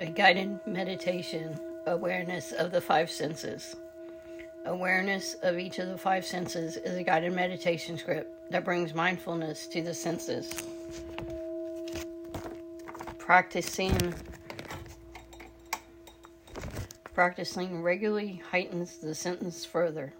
A 0.00 0.06
guided 0.06 0.60
meditation, 0.64 1.58
awareness 1.86 2.52
of 2.52 2.70
the 2.70 2.80
five 2.80 3.10
senses. 3.10 3.74
Awareness 4.64 5.34
of 5.42 5.58
each 5.58 5.80
of 5.80 5.88
the 5.88 5.98
five 5.98 6.24
senses 6.24 6.76
is 6.76 6.96
a 6.96 7.02
guided 7.02 7.32
meditation 7.32 7.98
script 7.98 8.52
that 8.52 8.64
brings 8.64 8.94
mindfulness 8.94 9.66
to 9.66 9.82
the 9.82 9.92
senses. 9.92 10.52
Practicing 13.18 14.14
practicing 17.12 17.82
regularly 17.82 18.40
heightens 18.52 18.98
the 18.98 19.16
sentence 19.16 19.64
further. 19.64 20.12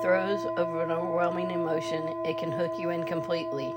Throes 0.00 0.46
of 0.56 0.74
an 0.76 0.90
overwhelming 0.90 1.50
emotion, 1.50 2.14
it 2.24 2.38
can 2.38 2.50
hook 2.50 2.78
you 2.78 2.90
in 2.90 3.04
completely. 3.04 3.74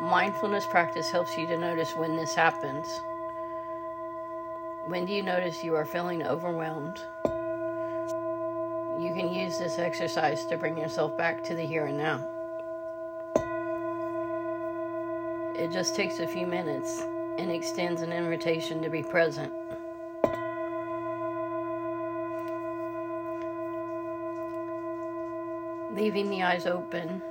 Mindfulness 0.00 0.66
practice 0.66 1.10
helps 1.10 1.36
you 1.38 1.46
to 1.46 1.56
notice 1.56 1.96
when 1.96 2.16
this 2.16 2.34
happens. 2.34 2.86
When 4.86 5.06
do 5.06 5.12
you 5.12 5.22
notice 5.22 5.64
you 5.64 5.74
are 5.76 5.86
feeling 5.86 6.22
overwhelmed? 6.24 7.00
You 9.00 9.12
can 9.14 9.32
use 9.32 9.58
this 9.58 9.78
exercise 9.78 10.44
to 10.46 10.56
bring 10.56 10.76
yourself 10.76 11.16
back 11.16 11.42
to 11.44 11.54
the 11.54 11.64
here 11.64 11.86
and 11.86 11.98
now. 11.98 12.20
It 15.56 15.72
just 15.72 15.94
takes 15.94 16.18
a 16.18 16.26
few 16.26 16.46
minutes 16.46 17.00
and 17.38 17.50
extends 17.50 18.02
an 18.02 18.12
invitation 18.12 18.82
to 18.82 18.90
be 18.90 19.02
present. 19.02 19.52
Leaving 25.94 26.28
the 26.28 26.42
eyes 26.42 26.66
open. 26.66 27.22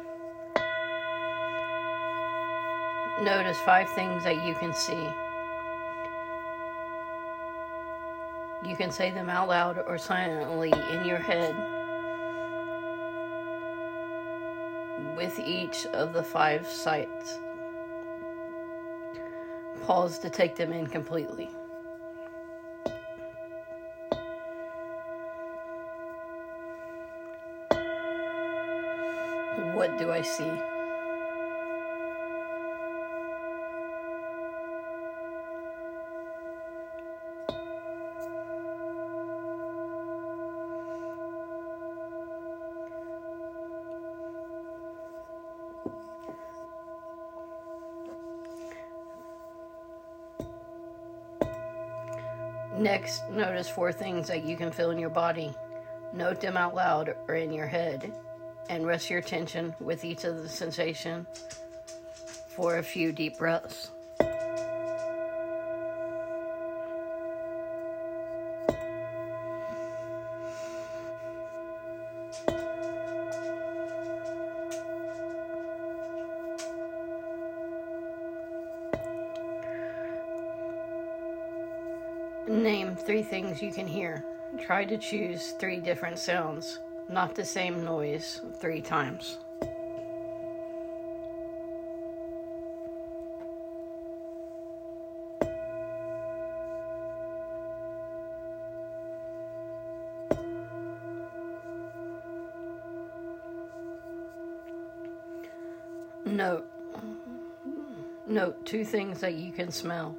Notice 3.22 3.58
five 3.60 3.90
things 3.90 4.24
that 4.24 4.46
you 4.46 4.56
can 4.56 4.74
see. 4.74 5.08
You 8.66 8.78
can 8.78 8.92
say 8.92 9.12
them 9.12 9.30
out 9.30 9.50
loud 9.50 9.84
or 9.86 9.98
silently 9.98 10.72
in 10.92 11.06
your 11.06 11.18
head 11.18 11.56
with 15.18 15.38
each 15.40 15.86
of 15.88 16.14
the 16.14 16.24
five 16.24 16.66
sights. 16.68 17.40
Pause 19.86 20.20
to 20.20 20.30
take 20.30 20.56
them 20.56 20.72
in 20.72 20.88
completely. 20.88 21.50
What 29.74 29.98
do 29.98 30.12
I 30.12 30.22
see? 30.22 30.52
Next, 52.78 53.28
notice 53.32 53.70
four 53.70 53.92
things 53.92 54.28
that 54.28 54.44
you 54.44 54.56
can 54.56 54.72
feel 54.72 54.92
in 54.92 55.00
your 55.00 55.10
body. 55.10 55.54
Note 56.14 56.40
them 56.42 56.58
out 56.58 56.76
loud 56.76 57.16
or 57.28 57.36
in 57.36 57.52
your 57.52 57.66
head 57.66 58.14
and 58.70 58.86
rest 58.86 59.10
your 59.10 59.20
attention 59.20 59.76
with 59.80 60.06
each 60.06 60.24
of 60.24 60.42
the 60.42 60.50
sensation 60.50 61.26
for 62.48 62.78
a 62.78 62.84
few 62.84 63.12
deep 63.12 63.38
breaths. 63.38 63.92
Name 82.48 82.96
three 82.96 83.24
things 83.24 83.62
you 83.62 83.72
can 83.72 83.88
hear. 83.88 84.24
Try 84.60 84.86
to 84.86 84.98
choose 84.98 85.52
three 85.60 85.80
different 85.80 86.20
sounds 86.20 86.80
not 87.10 87.36
the 87.36 87.46
same 87.46 87.84
noise 87.84 88.42
three 88.60 88.82
times. 88.82 89.38
Note. 106.26 106.66
Note 108.26 108.66
two 108.66 108.84
things 108.84 109.20
that 109.20 109.36
you 109.36 109.52
can 109.52 109.72
smell. 109.72 110.16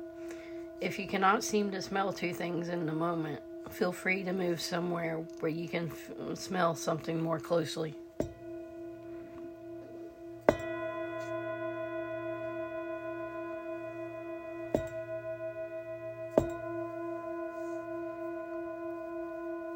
If 0.81 0.99
you 0.99 1.07
cannot 1.09 1.43
seem 1.43 1.71
to 1.73 1.83
smell 1.83 2.13
two 2.13 2.33
things 2.33 2.69
in 2.69 2.87
the 2.87 2.93
moment, 2.93 3.41
feel 3.71 3.93
free 3.93 4.23
to 4.23 4.33
move 4.33 4.61
somewhere 4.61 5.17
where 5.41 5.51
you 5.51 5.69
can 5.69 5.91
f- 5.91 6.39
smell 6.39 6.75
something 6.75 7.21
more 7.21 7.39
closely. 7.39 7.95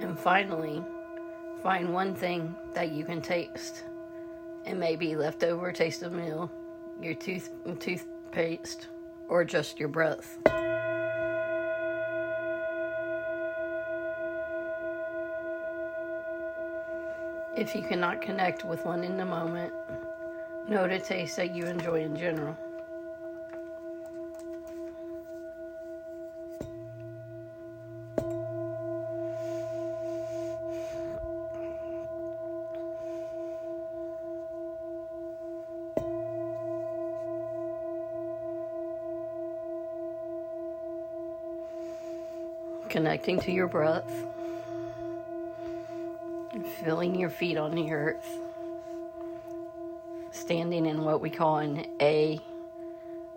And 0.01 0.19
finally, 0.19 0.83
find 1.63 1.93
one 1.93 2.15
thing 2.15 2.55
that 2.75 2.93
you 2.93 3.05
can 3.05 3.21
taste. 3.21 3.85
It 4.65 4.77
may 4.77 4.97
be 4.97 5.17
leftover 5.17 5.73
taste 5.73 6.03
of 6.03 6.13
meal, 6.13 6.51
your 7.01 7.15
tooth 7.15 7.51
toothpaste, 7.81 8.89
or 9.29 9.45
just 9.45 9.79
your 9.79 9.89
breath. 9.89 10.39
If 17.59 17.75
you 17.75 17.83
cannot 17.83 18.23
connect 18.23 18.65
with 18.65 18.85
one 18.85 19.03
in 19.03 19.17
the 19.17 19.25
moment, 19.25 19.73
note 20.69 20.93
a 20.93 21.01
taste 21.01 21.35
that 21.39 21.57
you 21.57 21.67
enjoy 21.67 22.03
in 22.03 22.17
general. 22.17 22.57
Connecting 42.89 43.41
to 43.41 43.51
your 43.51 43.67
breath 43.67 44.09
feeling 46.63 47.19
your 47.19 47.31
feet 47.31 47.57
on 47.57 47.75
the 47.75 47.91
earth, 47.93 48.39
standing 50.31 50.87
in 50.87 51.05
what 51.05 51.21
we 51.21 51.31
call 51.31 51.59
an 51.59 51.87
A, 52.01 52.41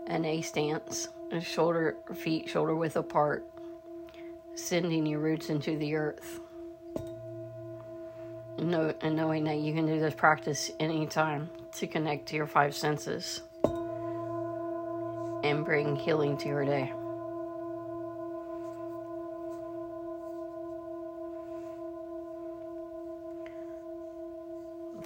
an 0.07 0.25
A 0.25 0.41
stance, 0.41 1.09
shoulder, 1.41 1.95
feet 2.13 2.49
shoulder 2.49 2.75
width 2.75 2.95
apart, 2.95 3.45
sending 4.55 5.05
your 5.05 5.19
roots 5.19 5.49
into 5.49 5.77
the 5.77 5.95
earth. 5.95 6.39
Know, 8.57 8.93
and 9.01 9.15
knowing 9.15 9.45
that 9.45 9.57
you 9.57 9.73
can 9.73 9.87
do 9.87 9.99
this 9.99 10.13
practice 10.13 10.69
anytime 10.79 11.49
to 11.77 11.87
connect 11.87 12.27
to 12.27 12.35
your 12.35 12.45
five 12.45 12.75
senses 12.75 13.41
and 15.43 15.65
bring 15.65 15.95
healing 15.95 16.37
to 16.37 16.47
your 16.47 16.63
day. 16.63 16.93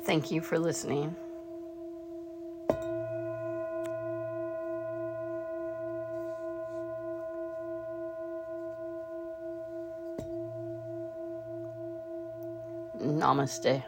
Thank 0.06 0.30
you 0.30 0.40
for 0.40 0.60
listening. 0.60 1.16
Namaste. 13.02 13.84